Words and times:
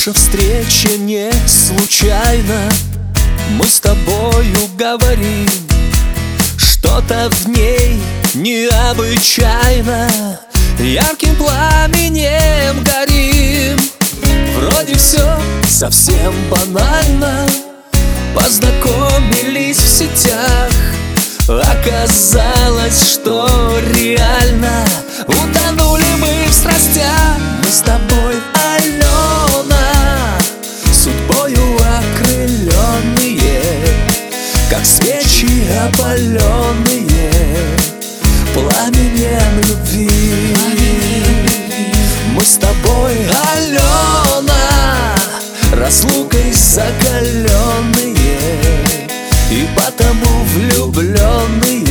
Наша 0.00 0.18
встреча 0.18 0.96
не 0.96 1.30
случайна 1.46 2.72
Мы 3.50 3.66
с 3.66 3.80
тобою 3.80 4.56
говорим 4.78 5.46
Что-то 6.56 7.28
в 7.28 7.48
ней 7.48 8.00
необычайно. 8.32 10.08
Ярким 10.78 11.36
пламенем 11.36 12.82
горим. 12.82 13.78
Вроде 14.56 14.94
все 14.94 15.38
совсем 15.68 16.32
банально. 16.48 17.46
Познакомились 18.34 19.76
в 19.76 19.86
сетях. 19.86 20.70
Оказалось, 21.46 23.12
что 23.12 23.46
реально 23.94 24.86
Утонули 25.26 26.04
мы 26.18 26.48
в 26.48 26.54
страстях. 26.54 27.36
Мы 27.62 27.70
с 27.70 27.80
тобой, 27.80 28.09
любви. 39.80 40.08
Мы 42.34 42.42
с 42.42 42.56
тобой, 42.56 43.26
Алена 43.54 44.54
Разлукой 45.72 46.52
закаленные 46.52 47.48
И 49.50 49.68
потому 49.76 50.44
влюбленные 50.54 51.89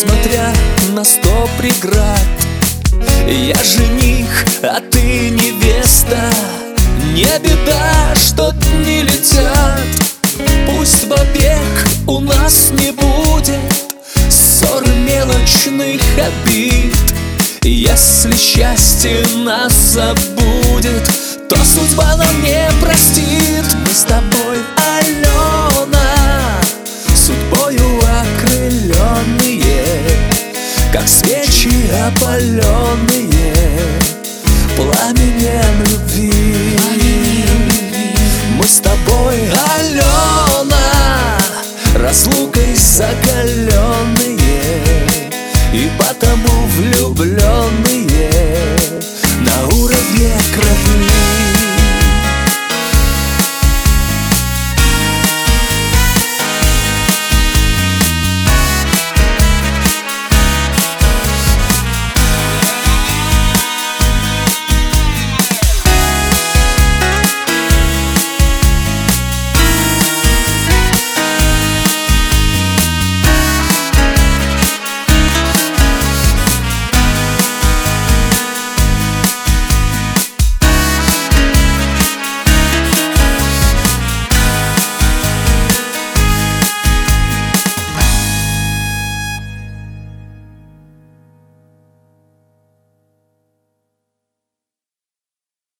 Несмотря 0.00 0.54
на 0.92 1.02
сто 1.02 1.48
преград. 1.58 2.20
Я 3.26 3.56
жених, 3.64 4.28
а 4.62 4.80
ты 4.80 5.30
невеста. 5.30 6.30
Не 7.14 7.26
беда, 7.40 8.14
что 8.14 8.52
дни 8.52 9.02
летят. 9.02 9.80
Пусть 10.68 11.08
побег 11.08 11.58
у 12.06 12.20
нас 12.20 12.70
не 12.78 12.92
будет 12.92 13.58
Ссор 14.30 14.86
мелочных 14.86 16.00
обид. 16.16 16.94
Если 17.64 18.36
счастье 18.36 19.26
нас 19.38 19.72
забудет 19.74 21.10
То 21.48 21.56
судьба 21.56 22.16
нам 22.16 22.42
не 22.44 22.70
простит. 22.80 23.64
Мы 23.84 23.92
с 23.92 24.02
тобой, 24.02 24.58
Алена 24.76 25.97
раскаленные 32.58 33.54
пламенем 34.76 35.82
любви. 35.90 36.66
Мы 38.56 38.64
с 38.66 38.80
тобой, 38.80 39.50
Алена, 39.76 41.38
разлукой 41.94 42.74
закаленные, 42.74 44.08
и 45.72 45.90
потому 45.98 46.66
влюблены. 46.76 46.97